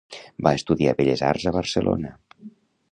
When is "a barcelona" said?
1.53-2.17